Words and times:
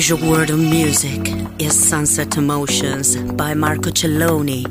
Pleasure 0.00 0.26
world 0.30 0.48
of 0.48 0.58
music 0.58 1.28
is 1.58 1.78
Sunset 1.78 2.38
Emotions 2.38 3.16
by 3.34 3.52
Marco 3.52 3.90
Celloni. 3.90 4.64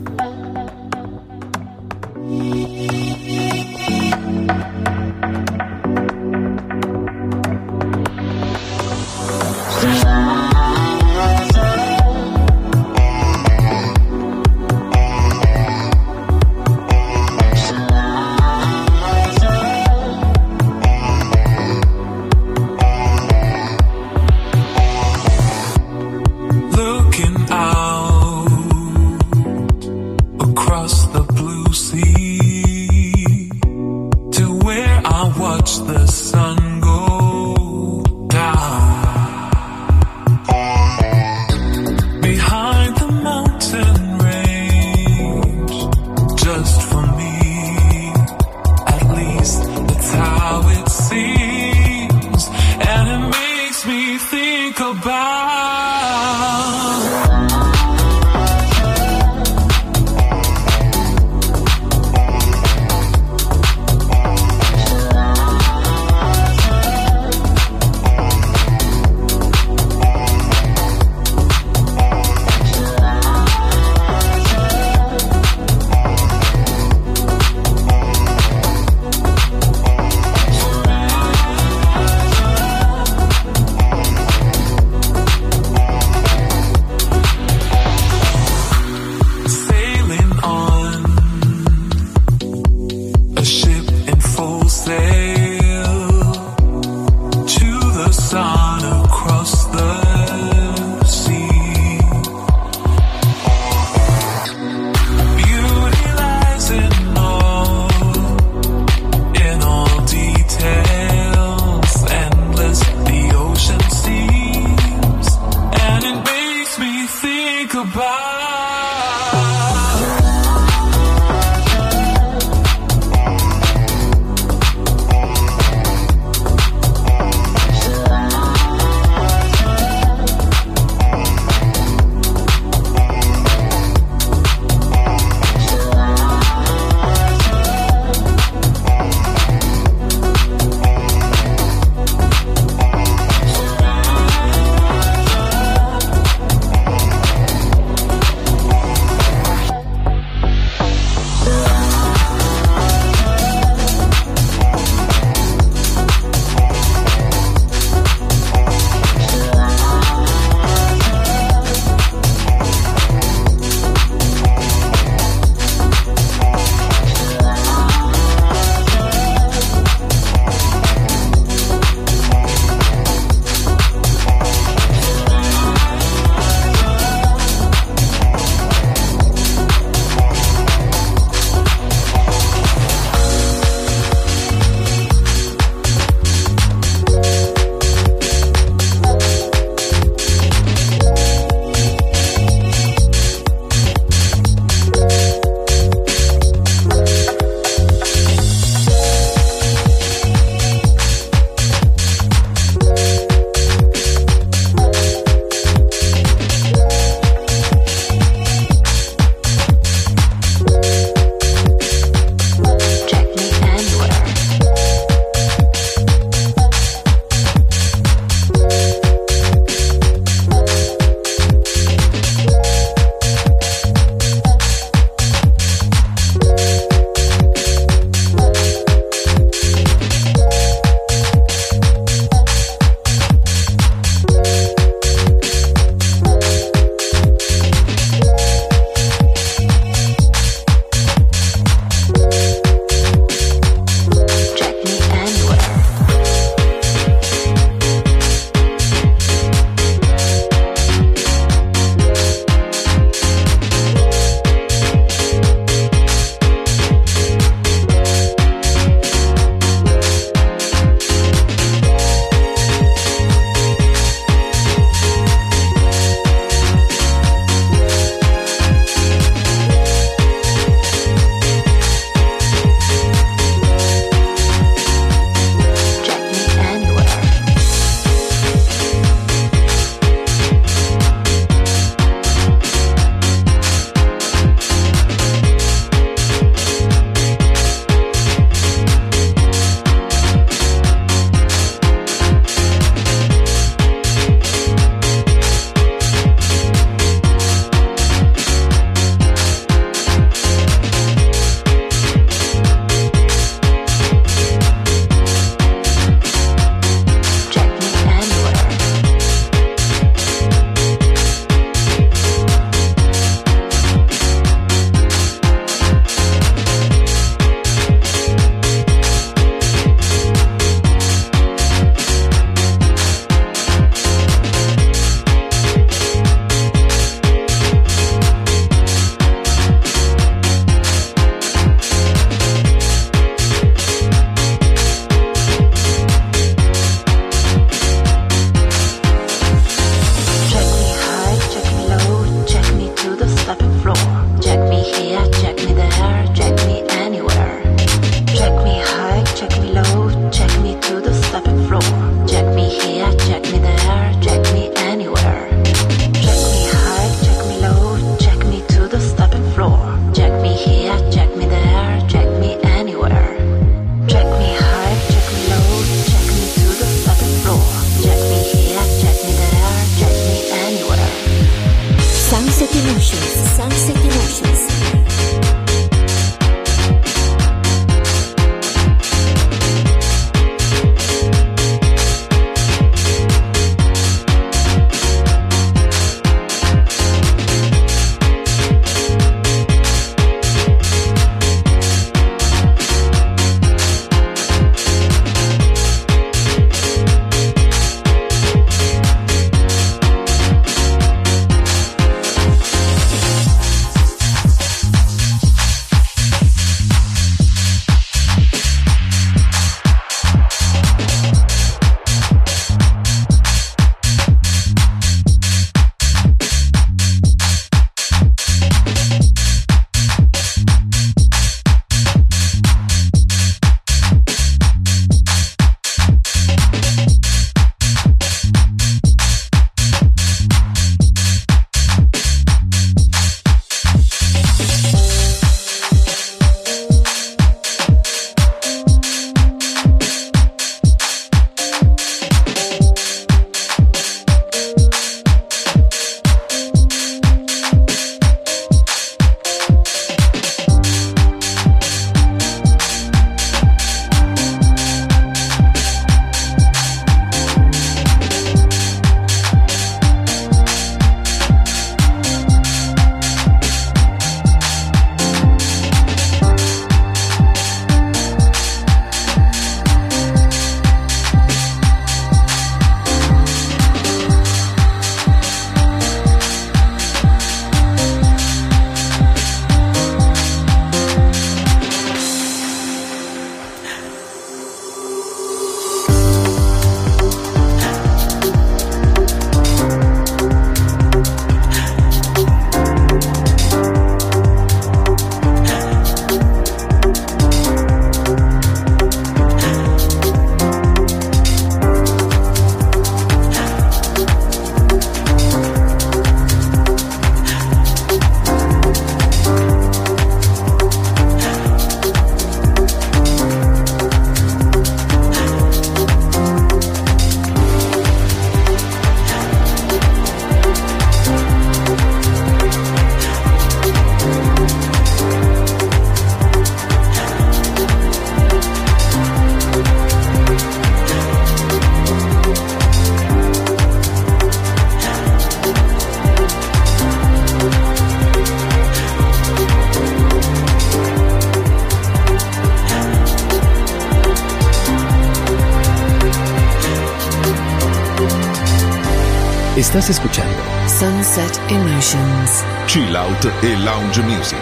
Chill 552.87 553.15
Out 553.15 553.51
e 553.61 553.75
Lounge 553.83 554.23
Music 554.23 554.57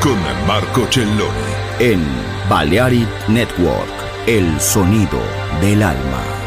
con 0.00 0.18
Marco 0.46 0.88
Celloni. 0.88 1.52
En 1.78 2.02
Balearic 2.48 3.28
Network, 3.28 3.92
el 4.26 4.58
sonido 4.58 5.20
del 5.60 5.82
alma. 5.82 6.39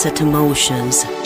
illicit 0.00 0.20
emotions. 0.22 1.19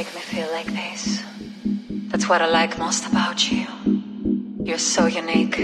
make 0.00 0.14
me 0.14 0.20
feel 0.22 0.50
like 0.52 0.66
this. 0.68 1.22
That's 2.08 2.26
what 2.26 2.40
I 2.40 2.48
like 2.48 2.78
most 2.78 3.04
about 3.04 3.52
you. 3.52 3.66
You're 4.64 4.78
so 4.78 5.04
unique, 5.04 5.60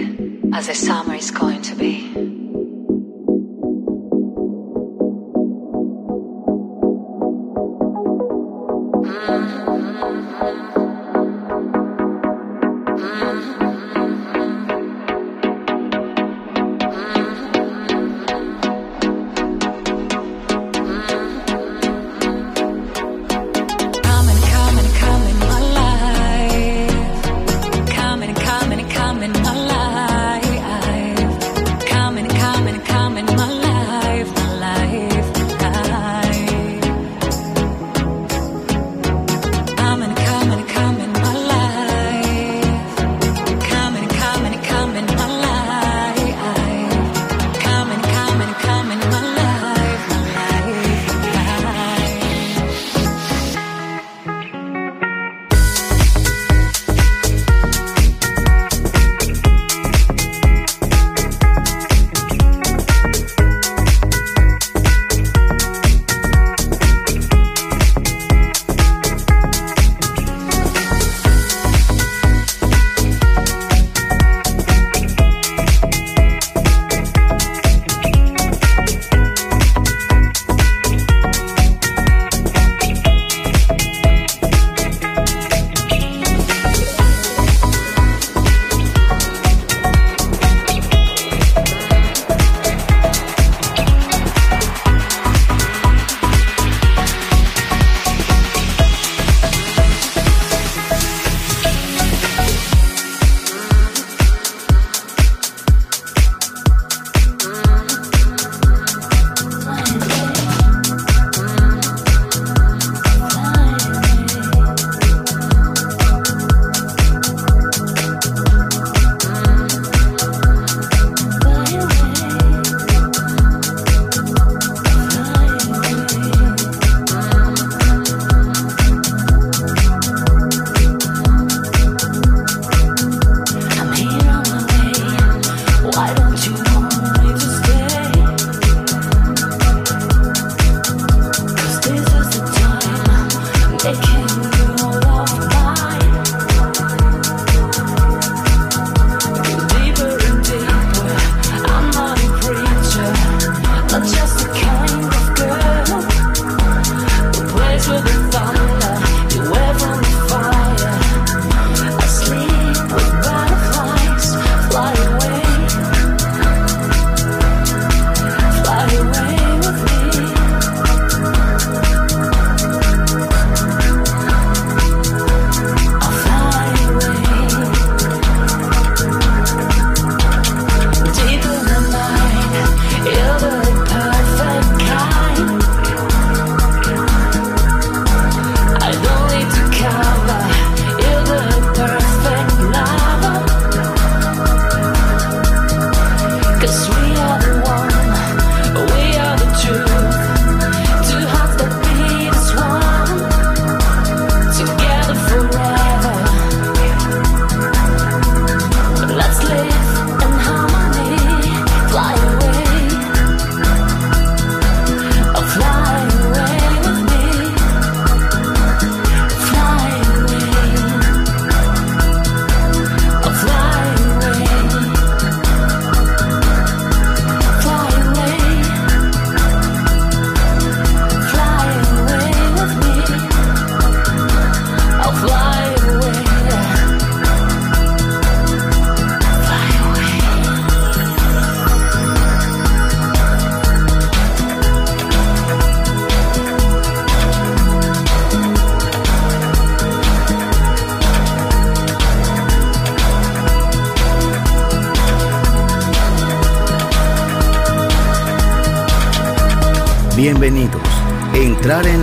as 0.52 0.66
the 0.66 0.74
summer 0.74 1.14
is 1.14 1.30
going 1.30 1.62
to 1.62 1.74
be. 1.74 2.35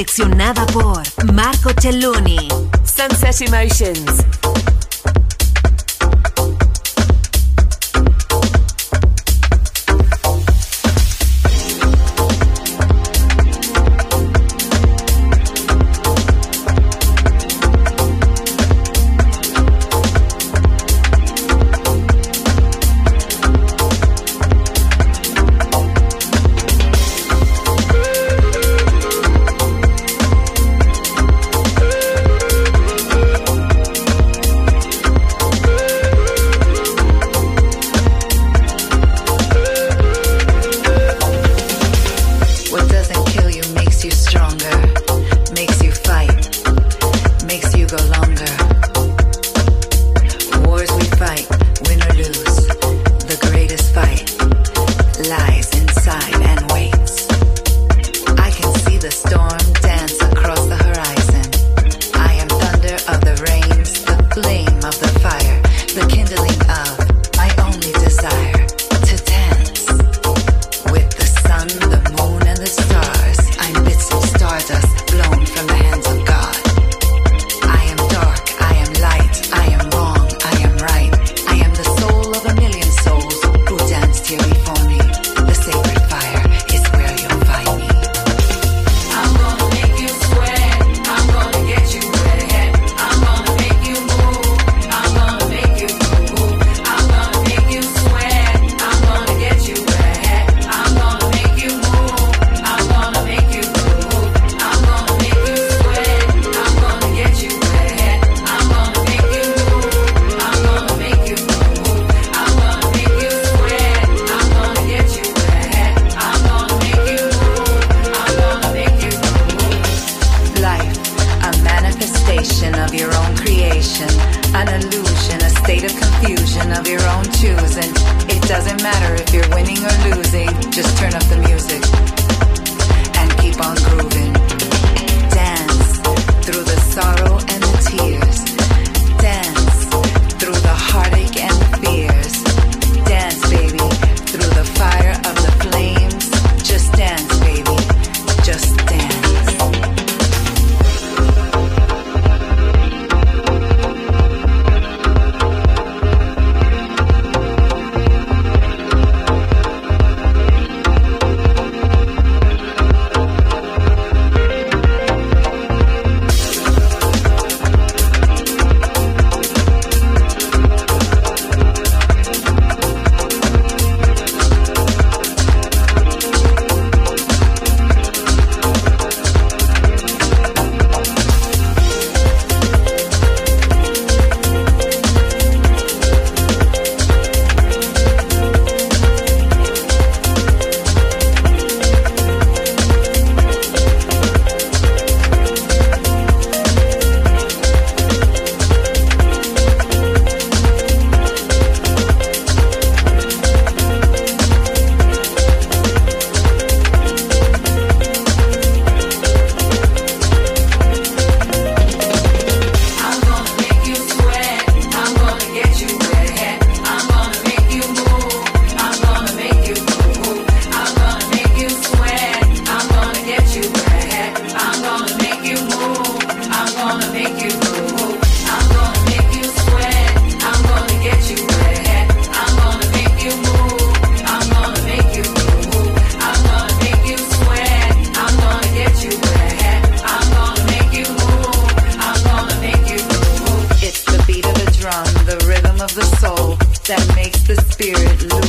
Seleccionada 0.00 0.64
por 0.66 1.02
Marco 1.30 1.70
Celloni. 1.78 2.48
Sunset 2.84 3.42
Emotions. 3.42 4.19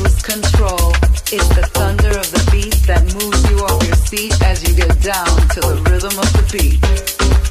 lose 0.03 0.21
control. 0.21 0.91
It's 1.31 1.47
the 1.49 1.67
thunder 1.73 2.09
of 2.09 2.29
the 2.31 2.49
beat 2.51 2.75
that 2.87 3.03
moves 3.13 3.49
you 3.49 3.57
off 3.59 3.83
your 3.83 3.95
seat 3.95 4.33
as 4.43 4.67
you 4.67 4.75
get 4.75 5.01
down 5.01 5.25
to 5.25 5.59
the 5.59 5.81
rhythm 5.89 6.17
of 6.17 6.29
the 6.33 6.45
beat. 6.51 7.50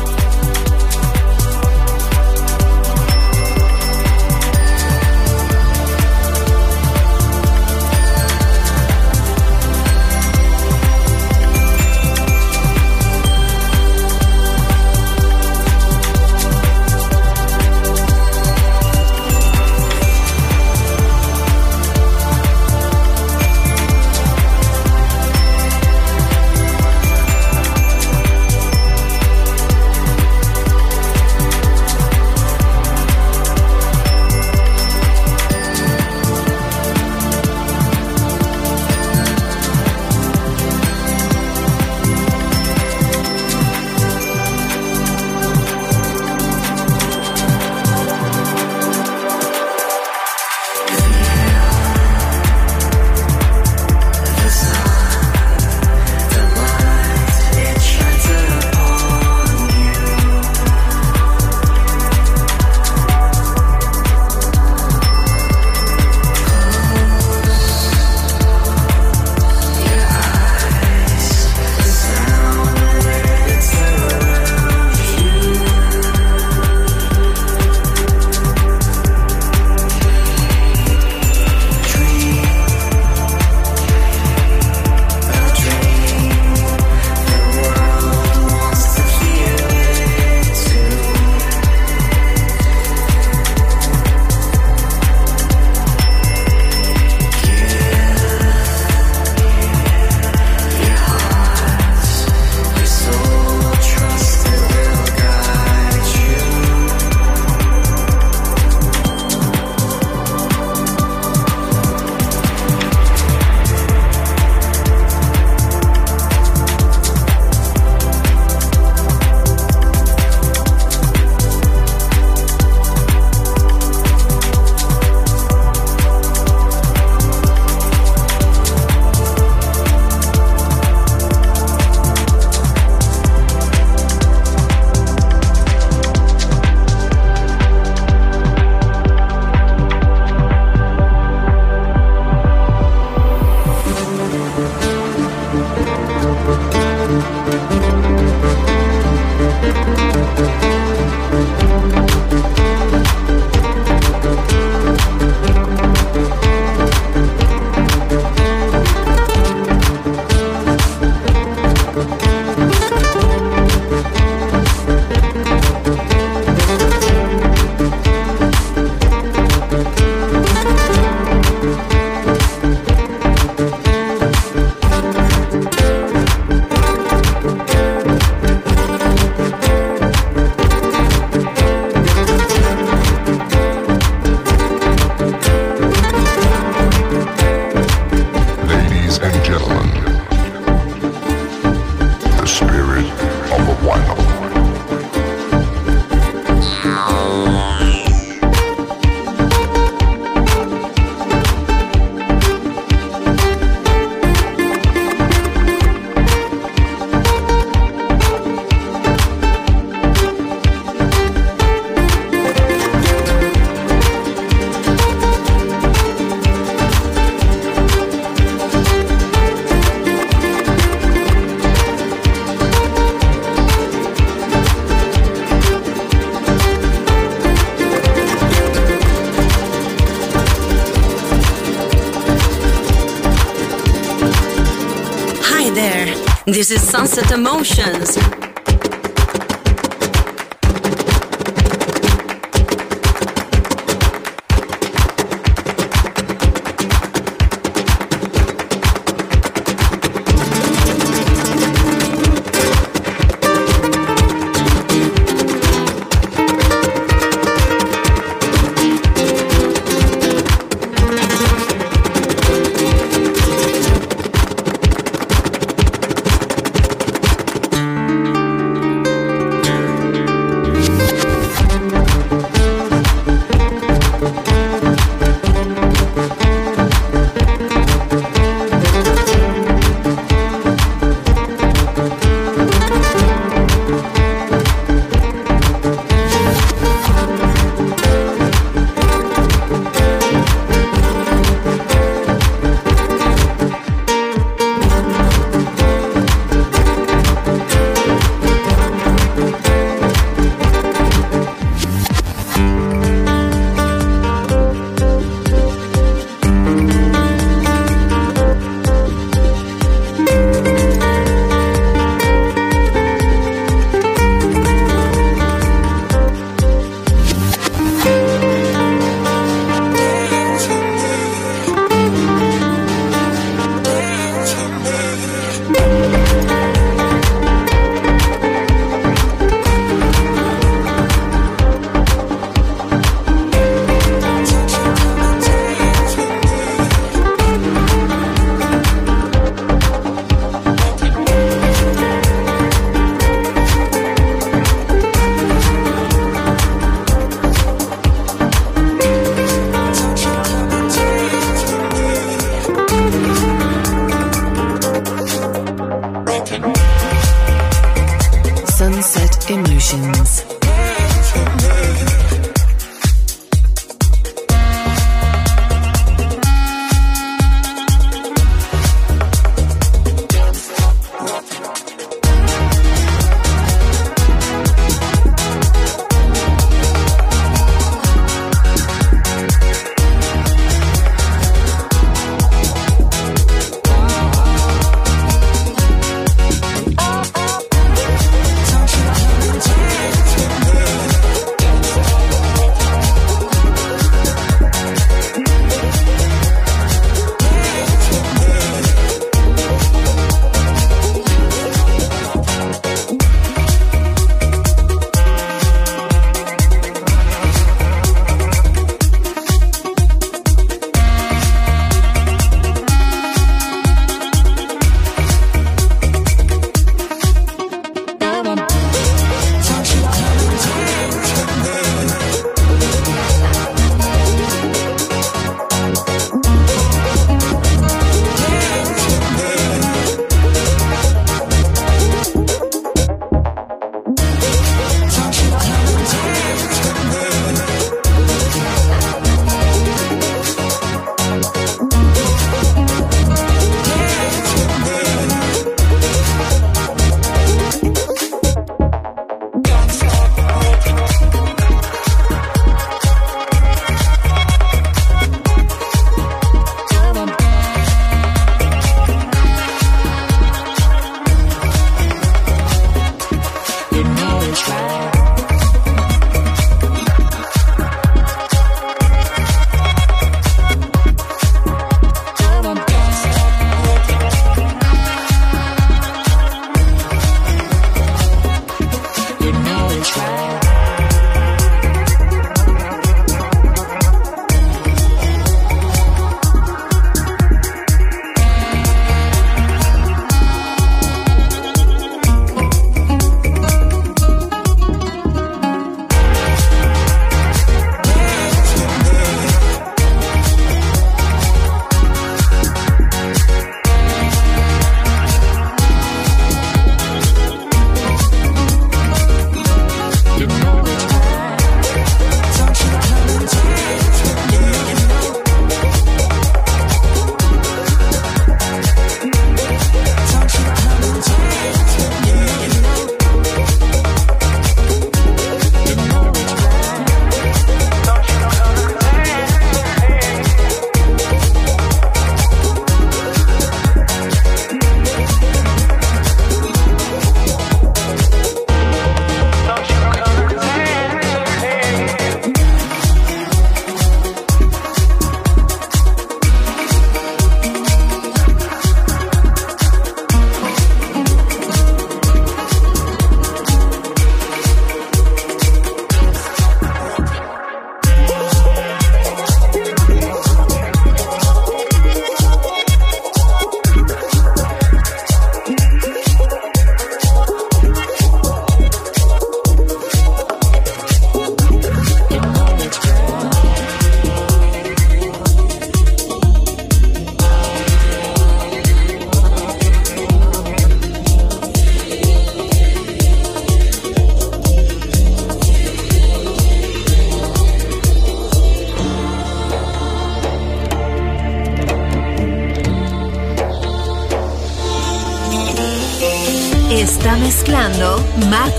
Is 236.71 236.81
Sunset 236.89 237.31
Emotions. 237.31 238.15
Emotions. 238.17 238.50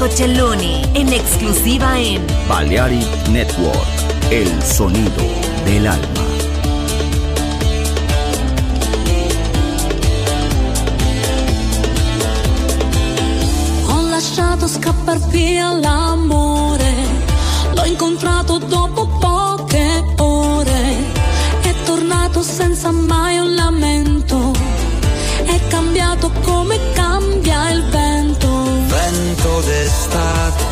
Marco 0.03 0.17
Celloni 0.17 0.83
en 0.95 1.13
exclusiva 1.13 1.97
en 1.97 2.27
Balearic 2.49 3.29
Network, 3.29 3.87
el 4.31 4.51
sonido 4.61 5.23
del 5.65 5.87
alma. 5.87 6.25
Ho 13.87 14.03
lasciato 14.11 14.67
scappar 14.67 15.21
via 15.29 15.73
l'amore, 15.73 16.95
l'ho 17.75 17.85
incontrato 17.85 18.59
dopo 18.59 19.07
poche 19.21 20.03
ore, 20.17 20.97
è 21.63 21.75
tornato 21.85 22.43
senza 22.43 22.91
mai 22.91 23.22
d'estate. 29.93 30.65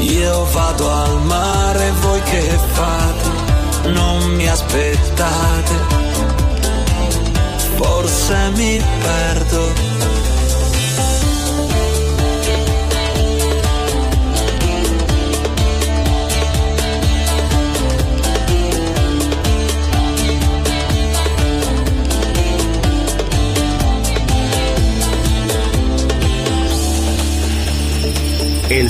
Io 0.00 0.44
vado 0.52 0.90
al 0.90 1.22
mare, 1.22 1.90
voi 2.02 2.20
che 2.22 2.58
fate? 2.72 3.90
Non 3.90 4.34
mi 4.34 4.46
aspettate. 4.48 5.74
Forse 7.76 8.50
mi 8.54 8.82
perdo 9.02 9.85